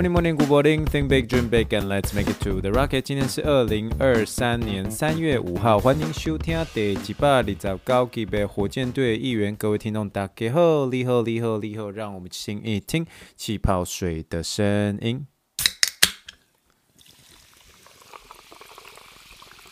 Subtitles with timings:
[0.00, 0.86] Morning, morning, good morning.
[0.86, 3.02] Think big, dream big, and let's make it to the rocket.
[3.02, 9.54] 今天是二零二三年三月五号，欢迎收听第几百二十九集的火箭队议员。
[9.54, 13.04] 各位听众，大家好，你好，你好，你好，让我们听一听
[13.36, 15.26] 气泡水的声音。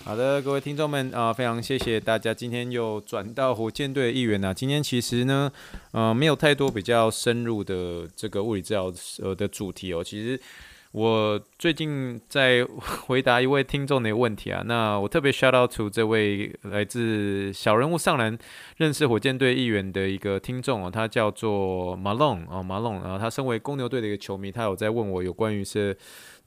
[0.09, 4.55] 好的，各位听众们啊、非常谢谢大家今天又转到火箭队议员啊。
[4.55, 5.53] 今天其实呢，
[5.93, 8.91] 呃，没有太多比较深入的这个物理治疗
[9.21, 10.03] 呃的主题哦。
[10.03, 10.41] 其实
[10.93, 12.65] 我最近在
[13.07, 18.37] 回答一位听众的问题啊，那我特别 shout out to 这位来自小人物上篮
[18.79, 25.95] 认识火箭队议员的一个听众哦，他叫做 Malone 哦，Malone 啊，他身为公牛队的一个球迷，他有在问我有关于是。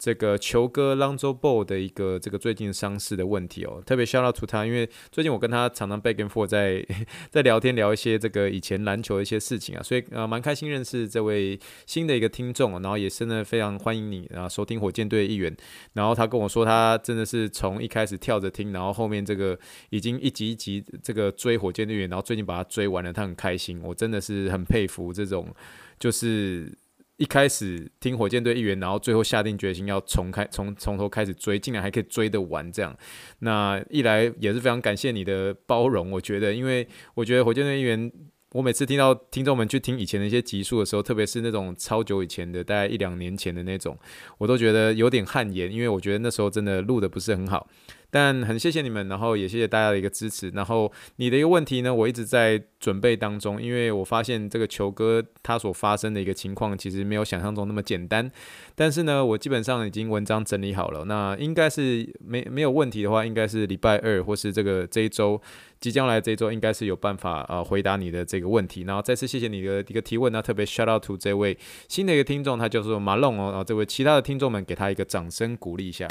[0.02, 6.84] 这个球哥 Lonzo b o 的一个这个最近伤势的问题哦，特别 shout out to 他，因为最近我跟他常常 back and For 在
[7.30, 15.56] 在聊天聊一些这个以前篮球的一些事情啊，所以呃蛮开心认识这位新的一个听众，然后也真的非常欢迎你啊收听火箭队议员，
[15.94, 19.56] 然后他跟我说他真的是从一开始跳着听，然后后面这个
[19.92, 25.54] 已经一集一集这个追火箭队员，然后最近把他追完了，他很开心，我真的是很佩服这种
[26.00, 26.76] 就是。
[27.22, 32.98] 一开始听火箭队议员，然后最后下定决心要重开，从从头开始追，竟然还可以追得完这样。
[33.40, 38.12] 那一来也是非常感谢你的包容，我觉得，因为我觉得火箭队议员，
[38.54, 43.96] 我每次听到听众们去听以前的一些集数的时候，特别是那种超久以前的，大概一两年前的那种，
[44.40, 47.70] 我都觉得有点汗颜，因为我觉得那时候真的录的不是很好。
[48.12, 50.50] 但很谢谢你们，然后也谢谢大家的一个支持。
[50.50, 58.30] 然后你的一个问题呢，我一直在准备当中，因为我发现这个球哥他所发生的一个情况，其实没有想象中那么简单。
[58.76, 65.42] 但是呢，我基本上已经文章整理好了，那应该是没没有问题的话，应该是礼拜二或是这个这一周
[65.80, 68.84] 即将来这一周，应该是有办法呃回答你的这个问题。
[68.84, 71.58] 然后再次谢谢你的一个提问呢，特别 shout out to 这位
[71.88, 76.06] 新的一个听众，他叫做马龙哦，然后这位其他的听众们给他一个掌声鼓励一下。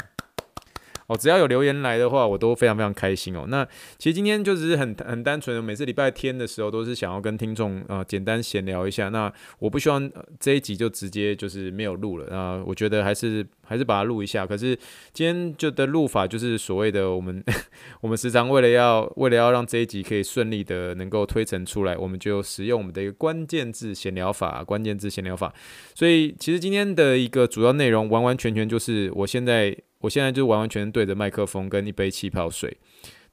[1.11, 3.43] 哦，只要有留言来的话，我都非常非常开心哦。
[3.49, 3.67] 那
[3.97, 9.09] 其实今天就是很很单纯的，每次礼拜天的时候都是想要跟听众呃简单闲聊一下。
[9.09, 9.29] 那
[9.59, 14.47] 我不希望这一集就直接就是没有录了啊，我觉得还是还是把它录一下。
[14.47, 14.73] 可是
[15.11, 17.43] 今天就的录法就是所谓的我们
[17.99, 25.53] 我们时常为了要为了要让这一集可以顺利的能够推陈出来，我们就使用我们的一个关键字闲聊法，关键字闲聊法。
[25.93, 29.77] 所以其实今天的一个主要内容完完全全就是我现在。
[30.01, 32.77] 我现在就完完全全对着麦克风跟一杯气泡水，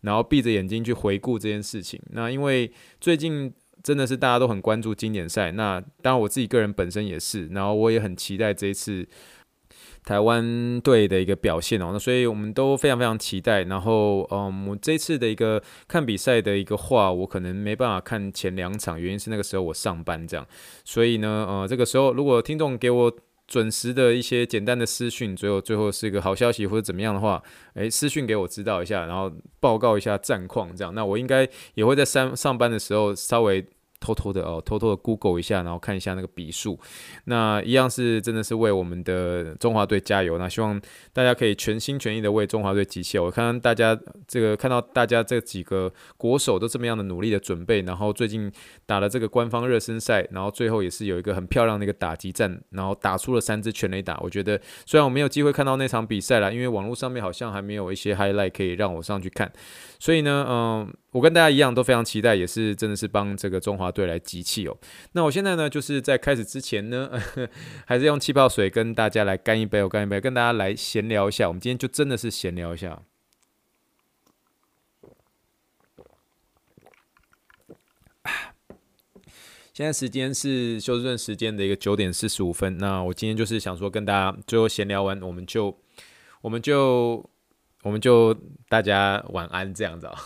[0.03, 2.01] 然后闭着眼睛去回顾这件事情。
[2.13, 2.71] 那因为
[3.01, 3.53] 最近
[3.83, 9.07] 真的是大家都很关注经典赛，那当然我自己个人本身也是，然后我也很期待这一次
[10.05, 11.91] 台湾队的一个表现哦。
[11.93, 13.63] 那所以我们都非常非常期待。
[13.63, 20.47] 然后，嗯，我这次的一个看比赛的一个话，我可能没办法看前两场，原因是那个时候我上班这样。
[20.85, 23.17] 所以呢，呃，这个时候如果听众给我。
[23.49, 27.43] 准时的一些简单的私讯，最后最后是一个好消息或者怎么样的话，
[27.75, 33.67] 诶，私讯给我知道一下，然后报告一下战况，这样，那我应该也会在三上班的时候稍微。
[34.01, 36.79] 偷偷的哦，偷偷的 Google 一下，然后看一下那个笔数。
[37.25, 40.39] 那一样是真的是为我们的中华队加油。
[40.39, 40.81] 那希望
[41.13, 43.19] 大家可以全心全意的为中华队集气。
[43.19, 48.51] 我看到大家这个看到大家这几个国手都这么样的努力的准备，然后最近
[48.87, 54.19] 打了这个官方热身赛，然后最后也是有一个很漂亮的一个打击战，然后打出了三支全垒打。
[54.23, 59.53] 我觉得虽然我没有机会看到那场比赛啦，因为网络上面好像还没有一些 highlight 可以让我上去看，
[59.99, 60.95] 所以呢，嗯。
[61.13, 64.77] 我跟大家一样都非常期待，也是真的是帮这个中华队来集气哦。
[65.13, 67.11] 那我现在呢，就是在开始之前呢，
[67.87, 71.49] 还是用气泡水跟大家来干一杯，我干一杯，跟大家来闲聊一下。
[71.49, 73.01] 我们今天就真的是闲聊一下。
[79.73, 82.77] 现在时间是休斯顿时间的一个九点四十五分。
[82.77, 85.79] 那我今天就是想说，跟大家最后闲聊完，我们就，
[86.43, 87.25] 我们就。
[87.85, 88.35] 我们就
[88.69, 90.19] 大家晚安这样子啊，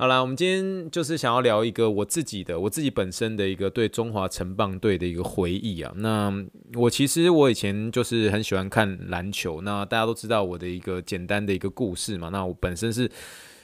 [0.00, 5.92] 好啦，我们今天就是想要聊一个我自己的，我自己本身的一个对中华城棒队的一个回忆啊。
[5.96, 6.32] 那
[6.74, 12.28] 我其实我以前就是很喜欢看篮球，那大家都知道我的一个简单的一个故事嘛。
[12.28, 13.10] 那我本身是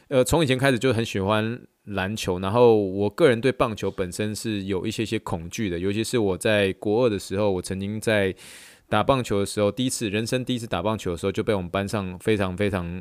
[0.09, 8.35] 呃从以前开始就很喜欢篮球，然后我个人对棒球本身是有一些些恐惧的，尤其是我在国二的时候，我曾经在
[8.89, 13.01] 打棒球的时候，第一次人生第一次打棒球的时候，就被我们班上非常非常。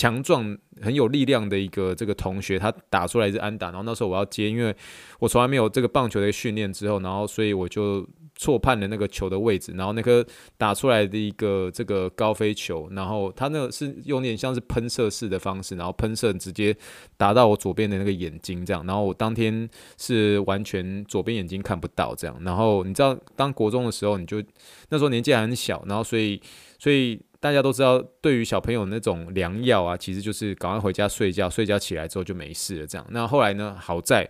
[0.00, 4.74] 强壮、很有力量的一个这个同学，他打出来是安打，然后那时候我要接，因为
[5.18, 10.24] 我从来没有这个棒球的训练之后，然后所以我就错判了那个球的位置，然后那颗
[10.56, 16.74] 打出来的一个这个高飞球，然后他那个是用点像是喷射式的方式，然后喷射直接
[17.18, 19.68] 打到我左边的那个眼睛这样，然后我当天
[19.98, 24.42] 是完全左边眼睛看不到这样，然后你知道当国中的时候，你就
[24.88, 26.40] 那时候年纪还很小，然后所以
[26.78, 27.20] 所以。
[27.40, 32.86] 大家都知道，对于小朋友那种良药啊，其实就是赶快回家睡觉，睡觉起来之后就没事了。
[32.86, 33.74] 这样，那后来呢？
[33.80, 34.28] 好在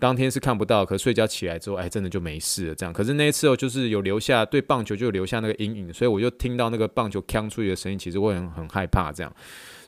[0.00, 2.74] 当天是看不到，可睡觉起来之后，哎，真的就没事了。
[2.74, 9.12] 这样，可是那一次哦，就是有留下对棒球就留下那个阴影，所以我就听到那个棒球锵出去的声音，其实我很很害怕。
[9.12, 9.32] 这样，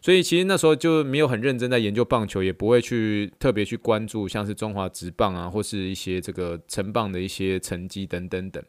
[0.00, 8.62] 所以其实那时候就没有很认真在研究棒球，也不会去特别去关注像是中华职棒啊，或是一些这个成棒的一些成绩等等等。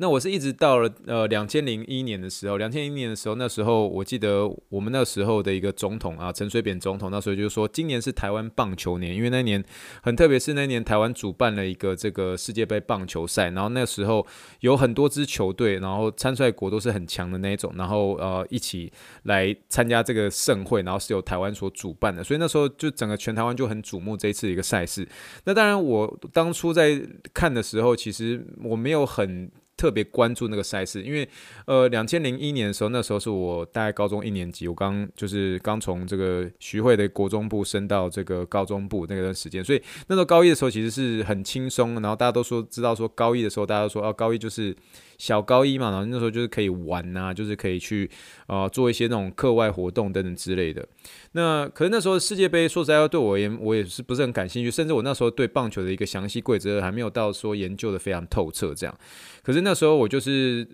[0.00, 9.62] 那我是一直到了呃两千零一年的时候，两千零一年的时候，那时候我记得我们那时候的一个总统啊，陈水扁总统，那时候就是说今年是台湾棒球年，因为那年
[10.02, 14.24] 很特别，是那年台湾主办了一个这个世界杯棒球赛，然后那时候
[14.60, 18.92] 有很多支球队，然后参赛国都是很强的那一种，然后呃一起
[19.24, 25.08] 来参加这个盛会，然后是由台湾所主办的，所以那时候就整个全台湾就很瞩目这一次一个赛事。
[25.44, 27.02] 那当然，我当初在
[27.34, 29.50] 看的时候，其实我没有很。
[29.78, 31.26] 特别关注那个赛事，因为
[31.64, 44.76] 呃，两千零一年的时候，那时候是我大概高中一年级，我刚就是刚从这个徐汇的国中部升到这个高中部那段时间，所以那时候高一的时候其实是很轻松，然后大家都说知道说高一的时候，大家都说哦，高一就是。
[45.18, 48.10] 小高一嘛，然后那时候就是可以玩呐、啊，就是可以去
[48.46, 50.86] 呃做一些那种课外活动等等之类的。
[51.32, 58.98] 那可是那时候世界杯，说实在话，对我也，我也是不是很感兴趣，甚至我那时候对棒球的一个详细规则还没有到说研究的非常透彻这样。
[59.42, 60.66] 可是那时候我就是。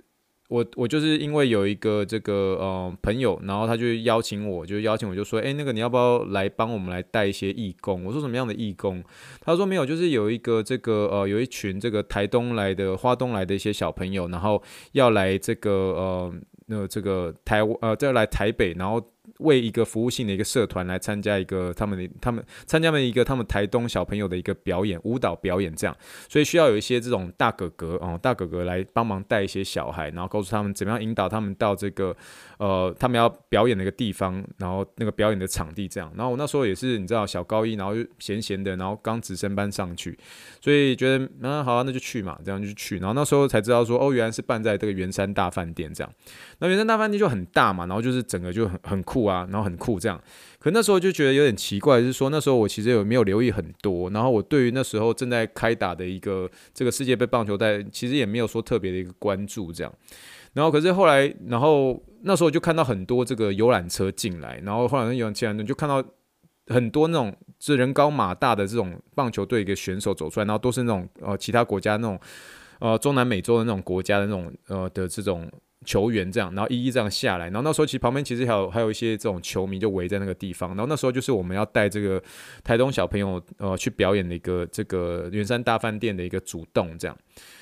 [0.55, 8.05] 我我就是因为有一个这个呃朋友，然后他就邀请我，就邀请我就说，诶，那个你要不要来帮我们来带一些义工？
[8.05, 9.03] 我说什么样的义工？
[9.41, 14.63] 他说没有，就是有一个这个呃有一群这个台东来的、花东来的一些小朋友，然后
[14.93, 16.33] 要来这个呃
[16.67, 19.03] 那这个台呃再来台北，然后。
[19.39, 25.97] 为一个服务性的一个社团来参加一个他们的他们参加了一个他们台东小朋友的一个表演舞蹈表演这样，
[26.29, 32.15] 所以需要有一些这种大哥哥哦大哥哥来帮忙带一些小孩，然后告诉他们怎么样引导他们到这个
[32.59, 36.13] 呃他们要表演的一个地方，然后那个表演的场地这样。
[36.17, 40.19] 然后我那时候也是你知道小高一，然后就闲闲的，然后刚直升班上去，
[40.61, 42.99] 所以觉得嗯、好啊那就去嘛，这样就去。
[42.99, 46.13] 然后那时候才知道说哦原来是办在这个圆山大饭店这样，
[46.59, 49.25] 那圆山大饭店就很大嘛，然后就是整个就很很酷。
[49.25, 50.21] 啊，然后很酷这样，
[50.59, 59.95] 可那时候就觉得有点奇怪，就是说那时候我其实有没有留意很多，然后我对于那时候正在开打的一个这个世界杯棒球赛，其实也没有说特别的一个关注这样，
[60.53, 66.05] 然后可是后来，然后那时候就看到很多这个游览车进来，然后后来游览车就看到
[66.67, 72.19] 很多那种是人高马大的这种棒球队一个选手走出来，然后都是那种呃其他国家那种
[72.81, 75.49] 呃中南美洲的那种国家的那种呃的这种。
[75.85, 82.23] 球员这样，然后一一这样下来，然后那时候其实旁边其实还有还有一些这种球迷就围在那个地方，然后那时候就是我们要带这个
[82.63, 87.17] 台东小朋友呃去表演的一个这个圆山大饭店的一个主动这样，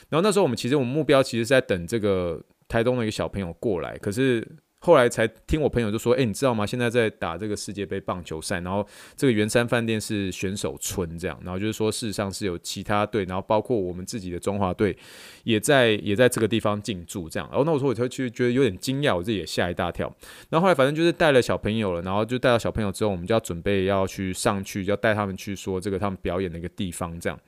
[0.09, 4.47] 然后那时候我们其实我们目标其实是在等这个台东的一个小朋友过来，可是。
[4.85, 6.67] 后来才听我朋友就说：“诶，你知道吗？
[6.67, 8.85] 现在在打这个世界杯棒球赛，然后
[9.17, 14.97] 这个圆山饭店是选手村这样，然后就是说事实上是有其他队，然后包括我们自己的中华队
[15.45, 17.49] 也在 也在这个地方进驻这样。
[17.49, 20.13] 然后那我说我就去觉得有点惊讶，我自己也吓一大跳。
[20.51, 27.39] 然后后来反正就是带了小朋友了，然后就带到小朋友之后，我们就要准备要去上去，要带他们去说这个他们表演的一个地方这样。”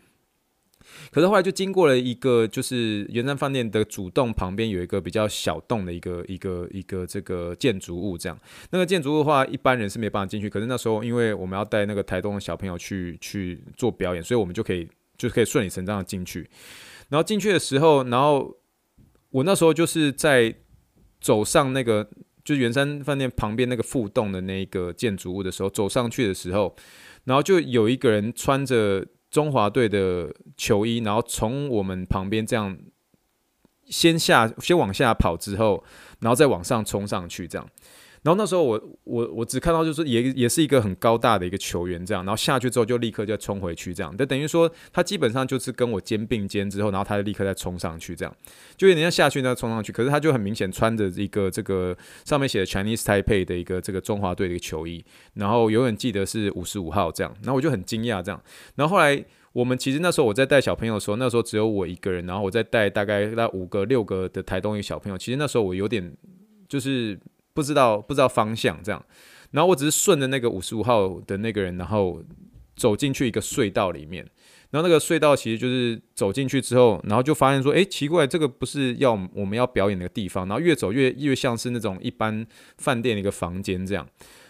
[1.10, 8.38] 可是后来就经过了一个，就是圆山饭店的主洞旁边有一个比较小洞的一个一个一个这个建筑物，这样
[8.70, 10.50] 那个建筑物的话，一般人是没办法进去。
[10.50, 16.48] 可是那时候因为我们要带那个台东的小朋友去去做表演，所以我们就可以就可以顺理成章的进去。
[17.08, 18.56] 然后进去的时候，然后
[19.30, 20.54] 我那时候就是在
[21.20, 22.08] 走上那个
[22.44, 26.74] 就是圆山饭店旁边那个副栋的那个建筑物的时候，走上去的时候，
[27.24, 29.06] 然后就有一个人穿着。
[29.35, 32.79] 中华队的球衣，然后从我们旁边这样
[33.87, 35.83] 先下，先往下跑之后，
[36.21, 37.69] 然后再往上冲上去，这样。
[38.25, 48.35] 然后那时候我我我只看到就是也也是一个很高大的一个球员这样，然后下去之后就立刻就冲回去这样，就等于说他基本上就是跟我肩并肩之后，然后他就立刻再冲上去这样，
[48.78, 55.04] 就有点像下去那冲上去，可是他就很明显穿着一个这个上面写的 Chinese Taipei 的一个这个中华队的一个球衣，
[55.35, 58.43] 然后永远记得是五十五号这样，然后我就很惊讶这样，
[58.75, 66.11] 然后后来我们其实那时候我在带小朋友的时候，那时候只有我一个人，然后我在带大概那五个六个的台东一个小朋友，其实那时候我有点
[66.66, 67.19] 就是。
[67.54, 69.02] 不知道不知道方向这样，
[69.52, 72.23] 然后我只是顺着那个五十五号的那个人，然后
[72.76, 74.28] 走进去一个隧道里面。
[74.70, 80.49] 然后那个隧道其实就是走进去之后，然后就发现说，哎，奇怪，这个不是要我们要表演的地方。
[80.49, 82.44] 然后越走越越像是那种一般
[82.78, 84.04] 饭店的一个房间这样。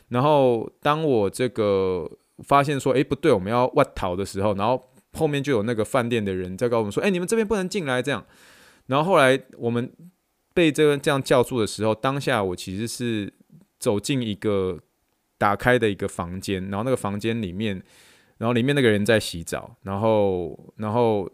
[0.08, 2.10] 然后当我这个
[2.42, 4.82] 发现说，哎，不对，我们要外逃的时候，然后
[5.12, 8.24] 后面就有那个饭店的人在告诉我们说，哎，你们这边不能进来这样。
[8.86, 9.92] 然后后来我们
[10.54, 13.30] 被这个这样叫住的时候，当下我其实是
[13.78, 14.80] 走进一个
[15.36, 17.82] 打开的一个房间，然后那个房间里面。
[18.36, 21.30] 然后里面那个人在洗澡，然后然后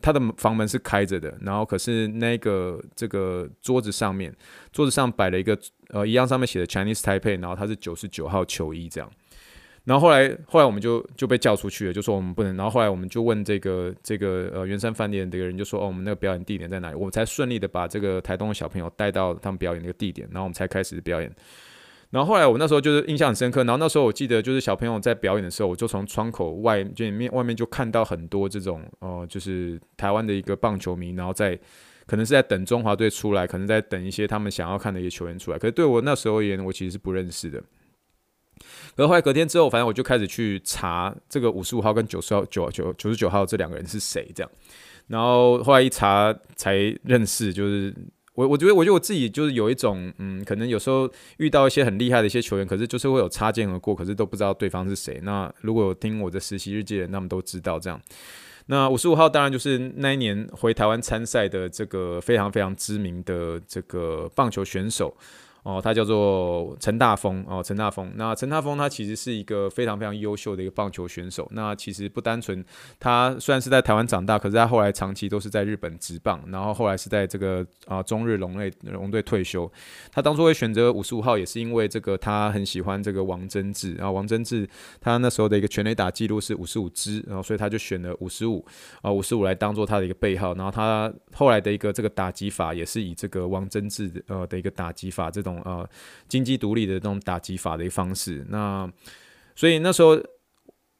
[0.00, 4.34] 他的房门是开着的，然后可是那个这个桌子上面，
[4.70, 5.58] 桌子上摆了一个
[5.88, 9.10] 呃一样上面写的 Chinese Taipei，然后他是九十九号球衣这样。
[9.86, 12.56] 然后后来后来我们就就被叫出去了，就说我们不能。
[12.56, 16.96] 然后后来我们就问这个这个呃圆山饭店的这个人，就说哦我们那个表演地点在哪里？
[16.96, 21.32] 我们才顺利的把这个台东的小朋友带到他们表演那个地点，然后我们才开始表演。
[22.10, 31.56] 然后后来我那时候就是印象很深刻，然后那时候我记得就是小朋友在表演的时候，我就从窗口外就里面外面就看到很多这种哦、呃，就是台湾的一个棒球迷，然后在
[32.06, 35.58] 可能是在等中华队出来，可能在等一些他们想要看的一些球员出来。
[35.58, 37.62] 可是对我那时候而言，我其实是不认识的。
[38.96, 44.50] 可是后来隔天之后，反正我就开始去查这个五十五号跟九十号九九九十九号这两个人是谁这样，
[45.06, 46.74] 然后后来一查才
[47.04, 47.94] 认识，就是。
[48.36, 55.18] 我我觉得，我觉得我自己就是有一种，嗯，可能有时候遇到一些很厉害的一些球员，可是就是会有擦肩而过，可是都不知道对方是谁。
[55.22, 57.98] 那如果有听我的实习日记的人，那么都知道这样。
[58.66, 65.16] 那五十五号当然就是那一年回台湾参赛的这个非常非常知名的这个棒球选手。
[65.66, 68.08] 哦，他叫做陈大峰哦，陈大峰。
[68.14, 71.48] 那陈大峰他其实是一个非常非常优秀的一个棒球选手。
[71.50, 72.64] 那其实不单纯，
[73.00, 79.68] 他虽然是在台湾长大，可是他后来长期都是在日本职棒，然后后来是在这个啊中日龙类龙队退休。
[80.12, 84.68] 他当初会选择五十五号，也是因为这个他很喜欢这个王贞治，然后王贞治
[85.00, 88.64] 他那时候的一个全垒打记录是五十五支，然后所以他就选了五十五
[89.02, 90.54] 啊五十五来当做他的一个背号。
[90.54, 95.55] 然后他后来的一个这个打击法也是以这个王贞治呃的一个打击法这种。
[95.64, 95.88] 呃，
[96.28, 98.90] 经济独立的这种打击法的一方式，那
[99.54, 100.20] 所以那时候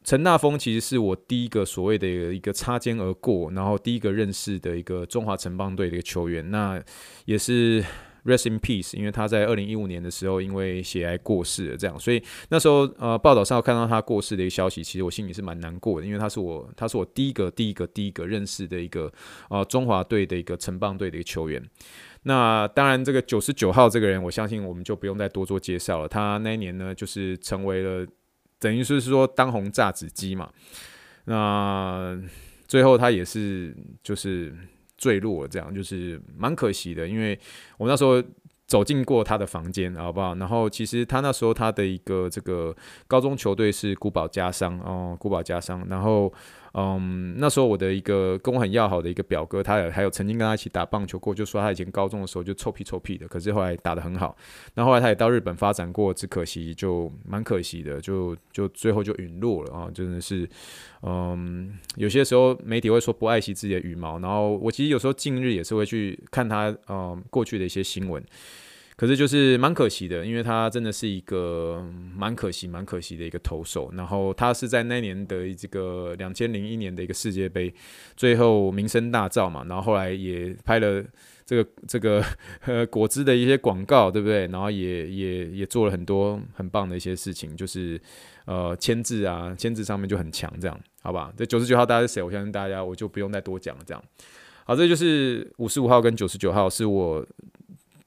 [0.04, 6.80] 陈大峰其实是我第一个所谓的一个擦肩而过，然后第一个认识的一个中华城邦队的一个球员，那
[7.24, 7.84] 也是
[8.26, 19.10] rest in peace，因为他在二零一五年的时候因为血癌过世了，这样，所以那时候呃报道上看到他过世的一个消息，其实我心里是蛮难过的，因为他是我他是我第一个第一个第一个认识的一个
[19.48, 21.62] 呃中华队的一个城棒队的一个球员。
[22.24, 26.08] 那当然，这个九十九号这个人，我相信我们就不用再多做介绍了。
[26.08, 28.04] 他那一年呢，就是成为了
[28.58, 30.50] 等于是说当红炸子鸡嘛。
[31.26, 32.20] 那
[32.66, 34.52] 最后他也是就是
[34.96, 37.06] 坠落，这样就是蛮可惜的。
[37.06, 37.38] 因为
[37.78, 38.22] 我那时候
[38.66, 40.34] 走进过他的房间，好不好？
[40.36, 42.74] 然后其实他那时候他的一个这个
[43.06, 46.32] 高中球队是古堡加商哦，古堡加商，然后。
[46.78, 54.36] 嗯，那时候我的一个跟我很要好的一个表哥，他有还有曾经跟他一起打棒球过，就说他以前高中的时候就臭屁臭屁的，可是后来打得很好。
[54.74, 59.90] 那后来他也到日本发展过，只可惜就蛮可惜的，就就最后就陨落了啊！
[59.94, 60.46] 真的是，
[61.00, 68.22] 嗯，有些时候媒体会说不爱惜自己的羽毛，然后我其实有时候近日也是会去看他嗯过去的一些新闻。
[68.96, 71.86] 可是就是蛮可惜的，因为他真的是一个
[72.16, 73.90] 蛮可惜、蛮可惜的一个投手。
[73.92, 77.70] 然后他是在那年的这个两千零一年的一个世界杯，
[78.16, 79.62] 最后名声大噪嘛。
[79.68, 81.04] 然后后来也拍了
[81.44, 82.24] 这个这个
[82.64, 84.46] 呃 果汁的一些广告，对不对？
[84.46, 88.00] 然后也也也做了很多很棒的一些事情，就是
[88.46, 91.30] 呃签字啊，签字上面就很强，这样好吧？
[91.36, 92.22] 这九十九号大家是谁？
[92.22, 93.82] 我相信大家我就不用再多讲了。
[93.86, 94.02] 这样
[94.64, 97.22] 好，这就是五十五号跟九十九号是我。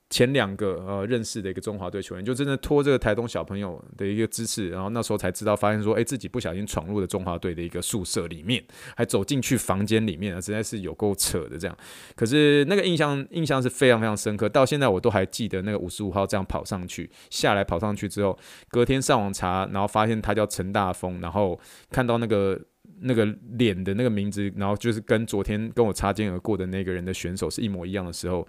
[0.10, 8.64] 前两个呃认识的一个中华队球员，就真的托这个台东小朋友的一个支持，然后那时候才知道，发现说，哎，自己不小心闯入了中华队的一个宿舍里面，
[8.96, 11.78] 还走进去房间里面啊，实在是有够扯的这样。
[12.16, 18.36] 可是那个印象印象是非常非常深刻，到现在我都还记得那个五十五号这样跑上去，下来跑上去之后，
[18.70, 21.60] 隔天上网查，然后发现他叫陈大峰，然后
[21.92, 22.60] 看到那个
[23.02, 23.26] 那个
[23.60, 28.48] 脸的那个名字，然后就是跟昨天跟我擦肩而过的那个人的选手是一模一样的时候。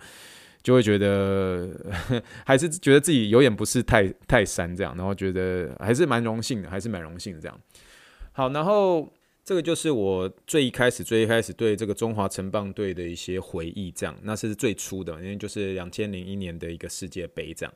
[0.62, 1.71] 就会觉得
[2.45, 7.61] 还是觉得自己有点不是太太山这样，然后觉得还是蛮荣幸的，还是蛮荣幸的这样。
[8.33, 9.11] 好，然后
[9.43, 17.75] 这个就是我最一开始最一开始对这个中华城棒队的一些回忆，这样，那是最初的，因为就是两千零一年的一个世界杯这样。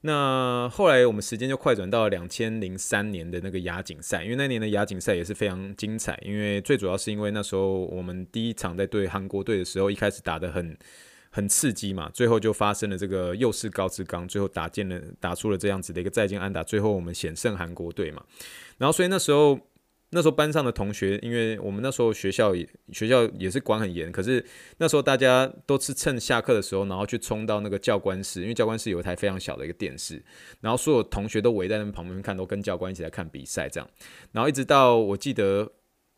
[0.00, 10.76] 那后来我们时间就快转到了两千零三年的那个亚锦赛，因为那年的亚锦赛也是非常精彩，因为最主要是因为那时候我们第一场在对韩国队的时候，一开始打得很。
[11.36, 18.24] 很刺激嘛，最后就发生了这个又是高志刚，最后打进了打出了这样子的一个再见安打，最后我们险胜韩国队嘛，
[18.78, 19.60] 然后所以那时候。
[20.10, 24.42] 那时候班上的同学，因为我们那时候学校也学校也是管很严，可是
[24.78, 30.24] 那时候大家都是趁下课的时候，然后去冲到那个教官室，因为教官室有一台非常小的一个电视，
[30.60, 33.90] 然后所有同学都围在那旁边看，都跟教官一起来看比赛这样，
[34.30, 35.72] 然后一直到我记得。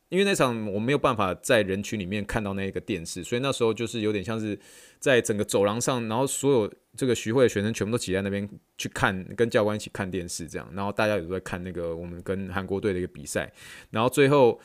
[0.08, 4.58] 因为那场我没有办法在人群里面看到那个电视，所以那时候就是有点像是
[4.98, 13.52] 在整个走廊上，然后所有这个徐汇的学生全部都挤在那边去看，跟教官一起看电视这样，然后大家也都在看那个我们跟韩国队的一个比赛，
[13.90, 14.60] 然后最后。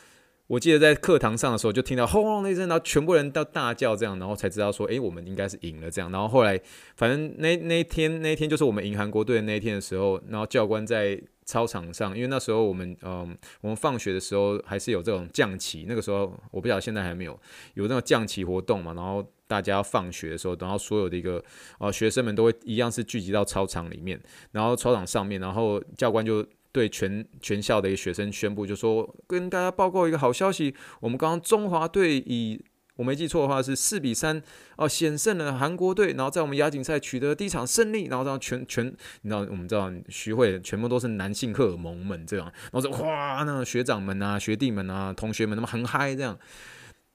[0.46, 6.12] 我记得在课堂上的时候，就听到轰隆一声，然后全部人都大叫，这样，然后才知道说，诶，我们应该是赢了这样。
[6.12, 6.60] 然后后来，
[6.96, 17.38] 反正那那一天那一天就是我们赢韩国队的那一天的时候，然后教官在操场上，因为那时候我们，嗯，我们放学的时候还是有这种降旗，那个时候我不晓得现在还没有
[17.74, 18.94] 有那种降旗活动嘛。
[18.94, 21.42] 然后大家放学的时候，然后所有的一个
[21.78, 24.20] 呃学生们都会一样是聚集到操场里面，
[24.52, 26.44] 然后操场上面，然后教官就。
[26.74, 32.60] 对全全校的一个学生宣布，就说跟大家报告一个好消息，我们刚刚中华队以
[32.96, 34.42] 我没记错的话是四比三
[34.76, 38.86] 哦险胜了韩国队，然后在我们亚锦赛取得第一场胜利，然后让全全
[39.22, 46.38] 你知道我们知道徐汇全部都是男性荷尔蒙们这样，然后说哇那学长们啊学弟们啊同学们那么很嗨这样，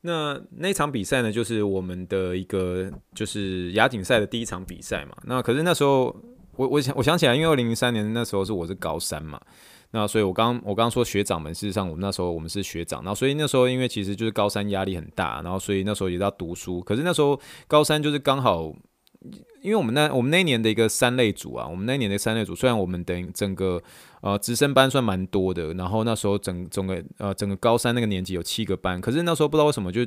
[0.01, 6.15] 那那场比赛呢就是我们的一个就是亚锦赛的第一场比赛嘛，那可是那时候。
[6.59, 9.39] 我我想我想起来，因为二零零三年那时候是我是高三嘛，
[9.91, 18.71] 那所以我刚我刚刚说学长们，事实上我们那时候我们是学长，然后所以那时候因为其实就是高三压力很大，然后所以那时候也要读书，可是那时候高三就是刚好，
[19.61, 23.81] 因为我们那我们那一年的一个三类组啊，我们那一年的三类组，虽然我们等整个
[24.21, 30.05] 呃直升班算蛮多的，然后那时候整整个呃整个高三那个年级有七个班，可是那时候不知道为什么就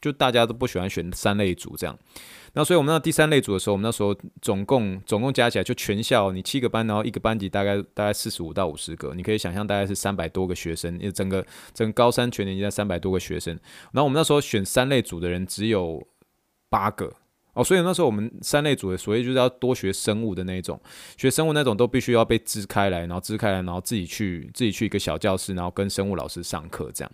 [0.00, 1.98] 就大家都不喜欢选三类组这样。
[2.54, 13.52] 那所以，我们到第三类组的时候，我们那时候总共总共加起来，就全校你七个班，然后一个班级大概大概四十五到五十个，你可以想象大概是三百多个学生，因为整个整个高三全年级在三百多个学生。
[13.92, 16.04] 然后我们那时候选三类组的人只有
[16.70, 17.12] 八个
[17.58, 20.80] 哦，所以那时候我们三类组的所谓就是要多学生物的那种，
[21.16, 27.12] 学生物那种都必须要被支开来，然后支开来，然后自己去自己去一个小教室，然后跟生物老师上课这样。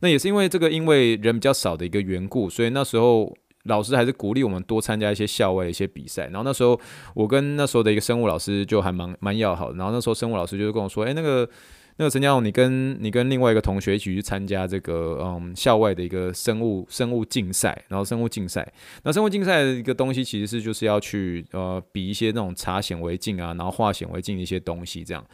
[0.00, 3.36] 那也是因为这个，因为人比较少的一个缘故，所以那时候。
[3.66, 6.76] 老师还是鼓励我们多参加一些校外的一些比赛，然后那时候
[7.14, 11.48] 我跟那时候的一个生物老师就还蛮蛮要好的，然后那时候生物老师就跟我说，哎，那个
[11.96, 18.66] 那个陈家荣，你跟你跟另外一个同学一起去参加这个嗯校外的一个生物生物竞赛，然后生物竞赛，
[19.04, 25.24] 那生物竞赛的一个东西其实是就是要去呃比一些那种查显微镜啊，然后化显微镜的一些东西这样。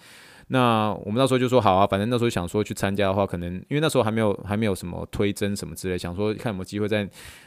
[0.50, 7.06] 那我们那时候就说好啊，反正那时候想说去参加的话，可能因为那时候还没有还没有什么推甄什么之类，想说看有没有机会再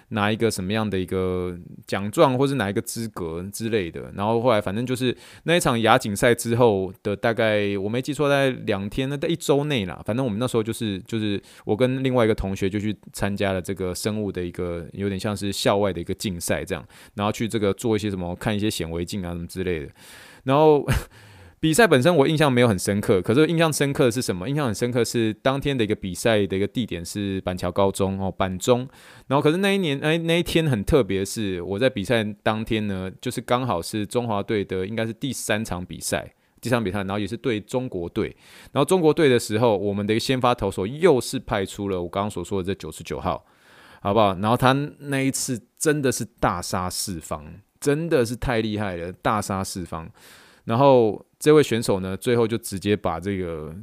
[0.09, 4.11] 拿一个什么样的一个奖状，或是拿一个资格之类的。
[4.15, 9.99] 然后后来反正就是那一场亚锦赛之后的大概我没记错，在两天那在一周内啦。
[10.05, 16.85] 反正我们那时候就是就是我跟另外一个同学就去参加了这个生物的一个有点像是校外的一个竞赛这样，
[17.15, 19.91] 然后去这个做一些什么看一些显微镜啊什么之类的，
[20.43, 20.85] 然后。
[21.61, 24.49] 比赛本身我印象没有很深刻，可是印象深刻的是什么？
[24.49, 28.79] 印象很深刻是当天的一个比赛的一个地点是板桥高中哦，板中。
[29.27, 38.35] 然后可是那一年哎 那一天很特别，是我在比赛当天呢，就是刚好是中华队的应该是第三场比赛，第三场比赛，然后也是对中国队。
[38.71, 43.45] 然后中国队的时候，我们的一个先发投手又是派出了我刚刚所说的这九十九号，
[44.01, 44.33] 好不好？
[44.39, 47.45] 然后他那一次真的是大杀四方，
[47.79, 50.09] 真的是太厉害了，大杀四方。
[50.63, 53.75] 然后这位选手呢，最后就直接把这个。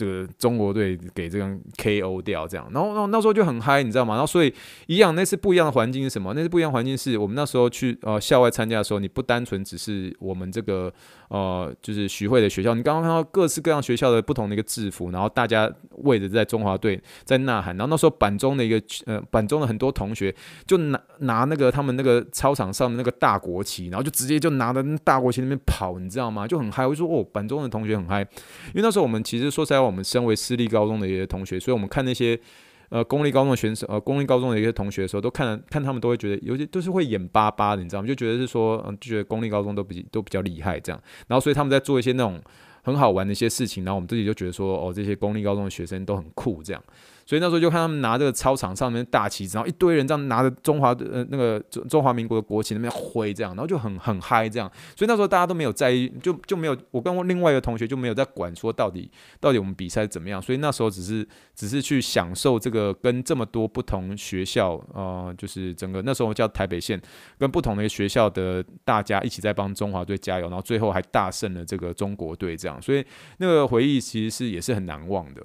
[0.00, 4.14] 这个中国队给这样 KO 掉，这样，然后，那那时候就很嗨，你知道吗？
[4.14, 4.50] 然后所以
[4.86, 6.32] 一样，那次不一样的环境是什么？
[6.32, 10.90] 那次不一样的环境是我们那时候去呃校外参加的时候，你不单纯只是我们这个
[11.28, 20.34] 呃就是徐汇的学校，你刚刚看到各式各样学校的不同的一个制服，然后大家为着在中华队在呐喊，然后那时候板中的一个呃板中的很多同学
[20.66, 26.46] 就拿拿那个他们那个操场上的那个大国旗，然后就直接就拿着大国旗那边跑，你知道吗？
[26.46, 28.22] 就很嗨，我就说哦板中的同学很嗨，
[28.68, 29.89] 因为那时候我们其实说实在话。
[29.90, 32.38] 我们身为私立高中的一些同学，所以我们看那些
[32.90, 38.06] 呃公立高中的选手，呃公立高中的一些同学的时候，都看看他们都会觉得有些都是会眼巴巴的，你知道吗？
[38.08, 41.02] 就觉得是说，嗯，就觉得公立高中都比都比较厉害这样。
[41.26, 42.40] 然后所以他们在做一些那种
[42.82, 46.82] 很好玩的一些事情，然后我们自己就觉得说，哦，这些公立高中的学生都很酷这样。
[47.30, 54.68] 所以那时候就看他们拿这个操场上面大旗，然后一堆人这样拿着中华呃那个中中华民国的国旗那边挥这样，然后就很很嗨这样。
[54.96, 60.42] 所以那时候大家都没有在意，就就没有我跟我另外一个同学就没有在管说到底到底我们比赛怎么样。
[60.42, 67.00] 所以那时候只是只是去享受这个跟这么多不同学校呃，就是整个那时候叫台北县
[67.38, 72.82] 跟不同的学校的大家一起在帮中华队加油，然后最后还大胜了这个中国队这样。
[72.82, 73.06] 所以
[73.38, 75.40] 那个回忆其实是也是很难忘的。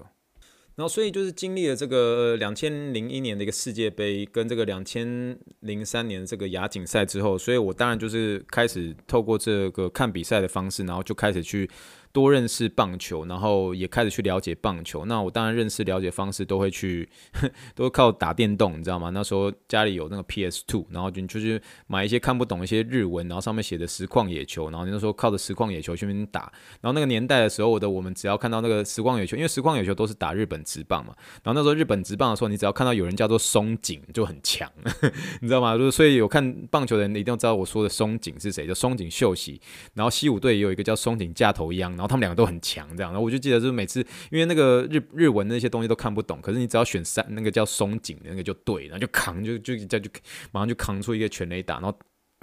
[0.76, 11.70] 然后，所以就是经历了这个两千零一年的一个世界杯，跟这个两千零三年这个亚锦赛之后，所以我当然就是开始透过这个看比赛的方式，然后就开始去。
[12.16, 15.04] 多认识棒球，然后也开始去了解棒球。
[15.04, 17.10] 那我当然认识了解方式都会去，
[17.76, 19.10] 都靠打电动，你知道吗？
[19.10, 26.50] 那时候家里有那个 PS2，然后就就去买一些看不懂一些日文，然后上面写的实况野球，然后那时候靠着实况野球去那边打。
[26.80, 31.14] 然后那个年代的时候，我的我们只要看到那个实况野球，因为实况野球都是打日本职棒嘛。
[31.44, 34.72] 然后那时候日本职棒的时候，你只要看到有人叫做松井就很强，
[35.42, 35.78] 你知道吗？
[35.78, 39.60] 就是所以有看棒球的人一定要知道我说的松井是谁，叫松井秀喜。
[39.96, 42.05] 然后西武队也有一个叫松井架头央，然后。
[42.08, 44.00] 他们两个都很强，这样，然后我就记得，就是每次
[44.32, 50.10] 因为那个日日文那些东西都看不懂，可是你只要选三那个叫松井的那个就对，然后就扛，就就就就
[50.52, 51.98] 马上就扛出一个全雷打，然后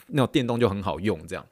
[0.09, 1.47] 那种电动就很好用，这样。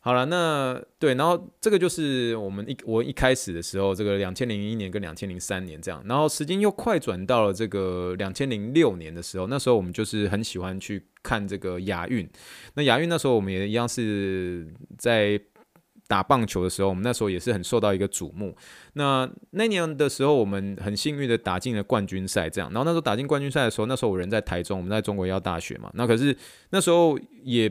[0.00, 12.26] 好了，那对，然后这个就是我们一我一开始的时候，这个两千零一年跟两千零三年这样，然后时间又快转到了这个两千零六年的时候，那时候我们就是很喜欢去看这个亚运，
[12.74, 15.38] 那亚运那时候我们也一样是在。
[16.08, 18.56] 打棒球的时候，我们那时候也是很受到一个瞩目。
[18.94, 22.68] 那那年的时候，我们很幸运的打进了冠军赛，这样。
[22.72, 25.90] 然后那时候打进冠军赛的时候，那时候我人在台中，我们在中国医药大学嘛。
[25.94, 26.34] 那可是
[26.70, 27.70] 那时候也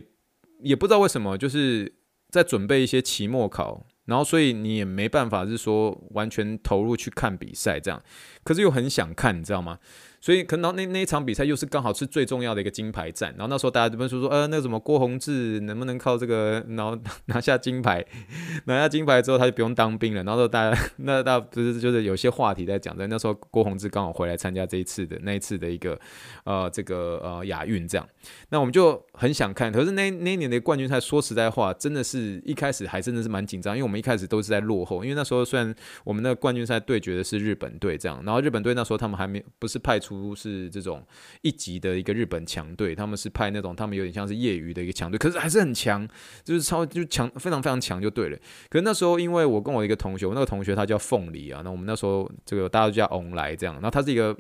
[0.62, 1.92] 也不知道为什么，就是
[2.30, 8.00] 在准备一些期末考，然后所以你也没办法是说完全投入去看比赛这样。
[8.44, 9.80] 可是又很想看，你知道吗？
[10.20, 18.04] 所以可能那那一场比赛又是刚好是最重要的一个金牌战，然后那时候大家这边说说，呃，那个什么郭宏志能不能靠这个，然后拿下金牌，
[18.66, 25.98] 拿下金牌之后他就不用当兵了，然后大家那大家不是就是有些话题在讲，在那时候郭宏志刚好回来参加这一次的那一次的一个
[26.44, 28.08] 呃这个呃亚运这样，
[28.50, 40.17] 那我们就很想看，可是那那一年的冠军赛说实在话，真的是一开始还真的是蛮紧张，因为我们一开始都是在落后，因为那时候虽然我们那个冠军赛对决的是日本队这样，然后日本队那时候他们还没不是派出。
[40.22, 41.06] 不是这种
[41.42, 46.08] 一级的一个日本强队，他们是派那种他们有点像是业余的一个强队，可是还是很强，
[46.44, 48.38] 就是超就强非常非常强就对了。
[48.70, 54.36] 可是那时候因为我跟我一个同学，我那个同学他叫凤梨啊，那我们那时候这个大家都叫翁来这样，那他是一个。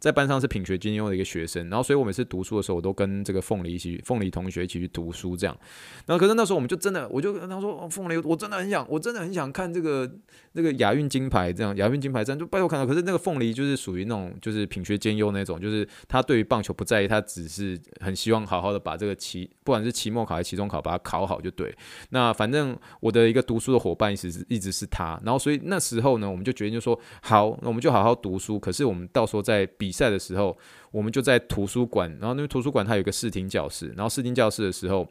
[0.00, 5.56] 在班上是品学兼优的一个学生，然后所以我每次读书的时候，我都跟这个凤梨一起，凤梨同学一起去读书这样。
[6.06, 10.10] 然后可是那时候我们就真的，我就跟他说，凤梨，我真的很想，我真的很想看这个
[10.52, 12.86] 那个亚运金牌这样，亚运金牌这样就拜托看到。
[12.86, 21.76] 可是那个凤梨就是属于那种就是品学兼优那种，就是他对于棒球不在意，他只是很希望好好的把这个期，不管是期末考还是期中考，把它考好就对。
[22.08, 28.58] 那反正我的一个读书的伙伴一直是一直是他，然后所以那时候呢，我们就决定就说好，那我们就好好读书。
[28.58, 30.56] 可是我们到时候在比比赛的时候，
[30.92, 35.04] 我们就在图书馆，然后那个图书馆它有一个视听教室，然后视听教室的时候，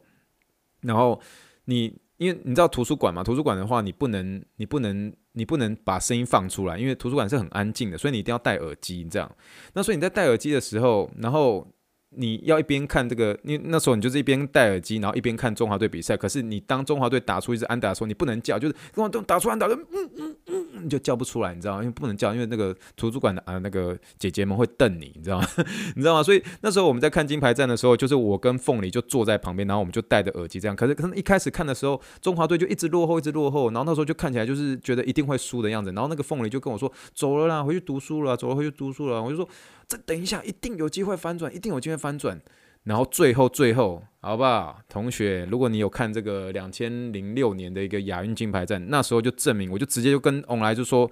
[0.83, 1.19] 然后
[1.65, 9.29] 你因为你知道图书馆嘛，图书馆的话你不能你不能你不能把声音放出来，因为图书馆是很安静的，所以你一定要戴耳机，这样。
[9.73, 11.67] 那所以你在戴耳机的时候，然后。
[12.11, 16.17] 你要一边看这个，你那时候你就是一边戴耳机，然后一边看中华队比赛。
[16.17, 21.81] 可是你当中华队打出一支安打的时候，你不能叫，就是中华队打出安打的，嗯嗯嗯，你就叫不出来，你知道吗？
[21.81, 25.47] 因为不能叫，因为那个图书馆的啊那个姐姐们会瞪你，你知道吗？
[25.95, 26.23] 你知道吗？
[26.23, 30.75] 所以那时候我们在看金牌战的时候，就是我跟凤梨就坐在旁边，然后我们就戴着耳机这样。
[30.75, 35.91] 可是可能一开始看的时候，中华队就一直落后，一直落后，然后那时候就看起来就是觉得一定会输的样子。
[35.91, 39.47] 然后那个凤梨就跟我说：“走了啦，回去读书了，走了回去读书了。”我就说。
[39.89, 42.39] 再等一下，一定有机会翻转，一定有机会翻转。
[42.83, 45.45] 然后最后最后，好不好，同学？
[45.51, 51.09] 如果你有看这个两千零六年的一个亚运金牌战，那时候就证明，我就直接就跟翁来就说，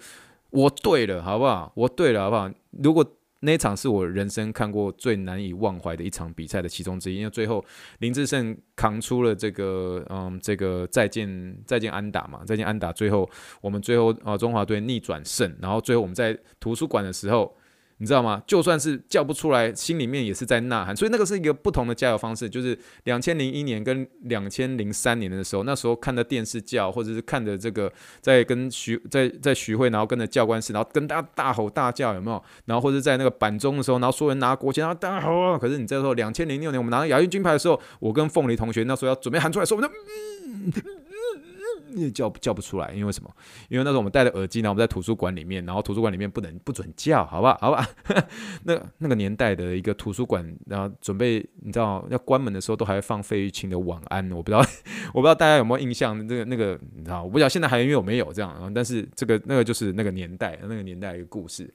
[0.51, 1.71] 我对了，好不好？
[1.75, 2.49] 我对了，好不好？
[2.83, 3.03] 如果
[3.39, 7.63] 那一场是我人生看过最难以忘怀的一场比赛的其中之一，因为最后
[7.99, 13.27] 林志胜扛出了这个，嗯，这个再见再见安打嘛，再见安打，最后
[13.59, 17.57] 我们最后啊中华队逆转胜，然后最后我们在图书馆的时候。
[17.99, 18.41] 你知道吗？
[18.45, 20.95] 就算是叫不出来，心里面也是在呐喊。
[20.95, 32.43] 所以那个是一个不同的加油方式，就是两千零一年跟两千零三年的时候，那时候看着电视叫，或者是看着这个在跟徐在在徐汇，然后跟着教官室，然后跟大家大吼大叫，有没有？
[32.65, 35.57] 然后或者在那个板中的时候，然后所有人拿国旗，然后大吼啊！
[35.57, 39.89] 可是你这时候两千零六年我们拿到亚运金牌的时候，我跟凤梨同学那时候要准备喊出来的时候，我们
[40.71, 41.06] 就嗯。
[42.13, 43.29] 叫叫不出来，因为什么？
[43.69, 47.71] 因为那时候我们戴着耳机，然后我们在图书馆里面，然后图书馆里面不能不准叫，好不好？
[47.71, 47.87] 吧？
[48.65, 54.59] 那那个年代的一个图书馆，然后准备你知道要关门的时候，都还会放费玉清的《晚安》，我不知道
[55.13, 56.17] 我不知道大家有没有印象？
[56.27, 57.23] 那个那个你知道？
[57.23, 61.73] 我不知道现在还有没有这样，但是这个那个就是那个年代那个年代一个故事。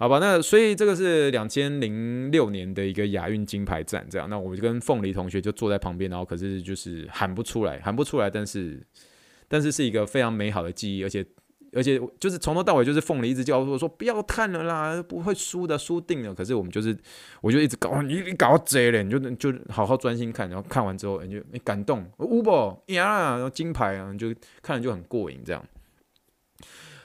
[0.00, 8.80] 好吧，那所以这个是两千零六年的一个亚运金牌战，这样，那我就跟凤梨同学就坐在旁边，然后可是就是喊不出来，喊不出来，但是
[9.48, 11.24] 但是是一个非常美好的记忆，而且
[11.72, 16.34] 而且就是从头到尾就是凤梨一直叫我说不要看了啦，不会输的，输定了。
[16.34, 16.96] 可是我们就是
[17.40, 25.64] 我就一直搞你你搞贼了，你就就好好专心看，然后看完之后你就感动，乌宝呀，然后金牌啊，就看了就很过瘾这样。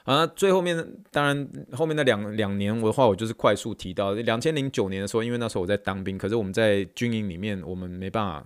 [0.06, 0.76] 啊，最后面
[1.12, 8.46] 当然后面那两两年我的话，我就是快速提到两千零九年的时候，因为那时候我在当兵，可是我们在军营里面，我们没办法，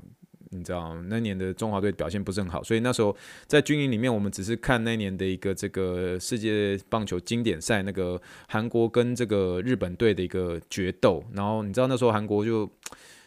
[0.52, 12.70] 你知道那年的中华队表现不是很好，所以那时候在军营里面，我们只是看那年的一个这个世界棒球经典赛，那个韩国跟这个日本队的一个决斗，然后你知道那时候韩国就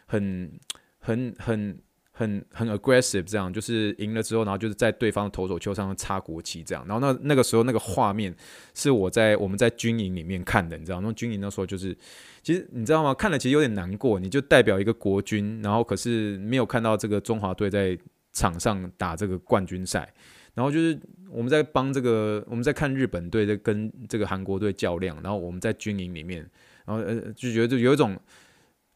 [0.06, 0.50] 很
[0.98, 1.78] 很很。
[2.20, 6.84] 很很 aggressive，这样就是赢了之后，然后就是在对方的投手丘上插国旗，这样。
[6.86, 8.34] 然后那那个时候那个画面
[8.74, 11.00] 是我在我们在军营里面看的，你知道？
[11.00, 11.96] 那军营那时候就是，
[12.42, 13.14] 其实你知道吗？
[13.14, 14.20] 看了其实有点难过。
[14.20, 17.96] 你就代表一个国军，然后可是没有看到这个中华队在
[18.34, 20.12] 场上打这个冠军赛，
[20.52, 26.46] 然后就是我们在帮这个我们在看日本队在跟这个韩国队较量，然后我们在军营里面，
[26.84, 28.14] 然后呃就觉得就有一种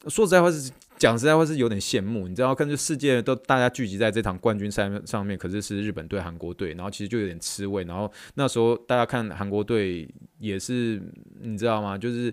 [0.09, 0.71] 说实在话是。
[0.97, 7.83] 讲实在话是有点羡慕，你知道，看这世界都大家聚集在这场冠军赛上面，可是是日本队、韩国队，然后其实就有点吃味。
[7.85, 11.03] 然后那时候大家看韩国队也是，
[11.41, 11.99] 你知道吗？
[11.99, 12.33] 就是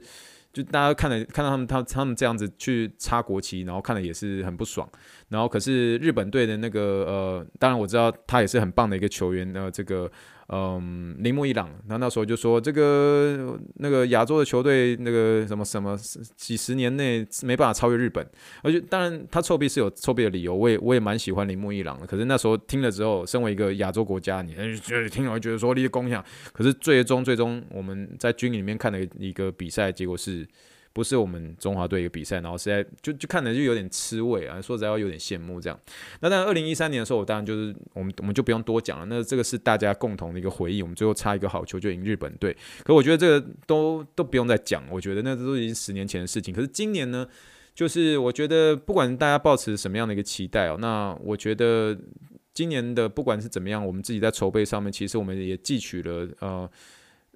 [0.53, 4.87] 就大家看了看到他们他他们这样子去插国旗，然后看了也是很不爽。
[5.29, 10.11] 然后可是日本队的那个呃，当然我知道他也是很棒的一个球员，呃，这个。
[10.53, 15.97] 嗯，铃木一朗，那那时候就说这个那个亚洲的球队，那个什么什么
[16.35, 18.25] 几十年内没办法超越日本，
[18.61, 22.05] 而且当然他臭屁是有臭屁的理由，我也我也蛮喜欢铃木一朗的。
[22.05, 30.45] 可是那时候听了之后，身为一个亚洲国家，你就听了觉得说你的功效，可是最终最终我们在军营里面看的一个比赛结果是。
[30.93, 35.79] 不是我们中华队一个比赛，然后实在就就看着就有点吃味啊，说实在话有点羡慕这样。
[36.19, 39.05] 那当然，二零一三年的时候，我当然就是我们我们就不用多讲了。
[39.05, 42.55] 那这个是大家共同的一个回忆，我们最后差一个好球就赢日本队。
[42.83, 46.53] 可我觉得这个都都不用再讲，我觉得那都已经十年前的事情。
[46.53, 47.25] 可是今年呢，
[47.73, 51.97] 就是我觉得不管大家抱持什么样的一个期待哦，那我觉得
[52.53, 56.69] 今年的不管是怎么样，我们自己在筹备上面，其实我们也汲取了呃。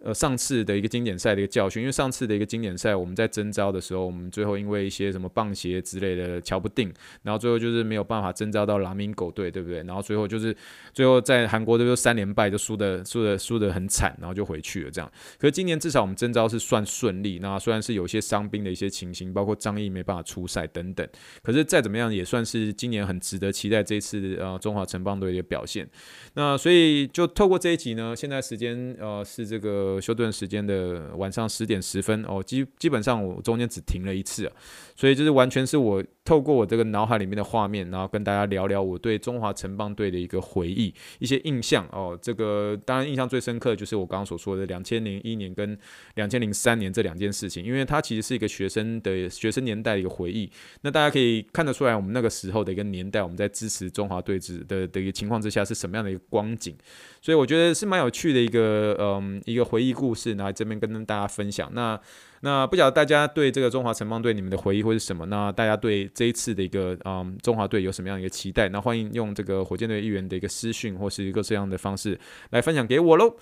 [0.06, 9.78] 呃，上次的一个经典赛的一个教训，因为上次的一个经典赛，我们在征召的时候，我们最后因为一些什么棒鞋之类的瞧不定，然后最后就是没有办法征召到拉明狗队，对不对？
[9.78, 10.56] 然后最后就是
[10.94, 15.12] 最后在韩国队就三连败，就输的输的输的很惨，然后就回去了这样。
[15.40, 21.08] 可是今年至少我们征召是算顺利，那虽然是有些伤兵的一些情形，包括张毅没办法出赛等等，
[21.42, 25.90] 可是再怎么样也算是今年很值得期待这一次呃中华城邦队的表现。
[26.36, 29.95] 那所以就透过这一集呢，现在时间呃是这个。
[30.00, 34.52] 休顿时间的晚上十点十分哦，基基本上我中间只停了一次，
[34.96, 42.18] 所以就是完全是我透过我这个脑海里面的画面，然后跟大家聊聊我对中华城邦队的一个回忆、一些印象哦。
[42.22, 45.78] 这个当然印象最深刻的就是我刚刚所说的两千零一年跟
[46.16, 50.50] 两千零三年这两件事情，因为它其实是一个学生的学生年代的一个回忆。
[50.82, 56.76] 那大家可以看得出来，我们那个时候的一个年代，我们在支持中华队子的的一个情况之下是什么样的一个光景。
[57.22, 61.70] 所以我觉得是蛮有趣的一个嗯一个回忆故事，拿来这边跟大家分享。
[61.74, 62.00] 那
[62.46, 65.26] 那不晓得大家对这个中华城邦队你们的回忆会是什么？
[65.26, 68.70] 那大家对这一次的一个嗯中华队有什么样的一个期待？
[68.70, 72.18] 那欢迎用这个火箭队议员的一个私讯或是一个这样的方式
[72.52, 73.36] 来分享给我喽。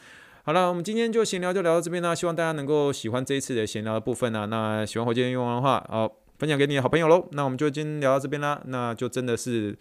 [0.46, 4.46] 好了，我们今天就闲聊就聊到这边啦，希望大家能够喜欢这一次的闲聊的部分啊。
[4.46, 6.12] 那喜欢火箭队议员的话，好。
[6.40, 9.78] 分享给你的好朋友喽，那我们就今天聊到这边啦，那就真的是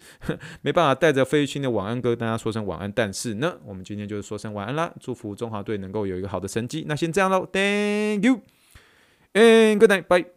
[0.61, 8.39] 没办法带着费玉清的晚安歌跟大家说声晚安，但是呢，我们今天就是说声晚安啦，祝福中华队能够有一个好的成绩，那先这样喽，Thank you
[9.33, 10.07] えー、good night.
[10.07, 10.32] Bye.